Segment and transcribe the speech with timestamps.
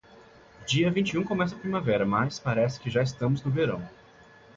[0.65, 3.87] Dia vinte e um começa a primavera, mas, parece que já estamos no verão.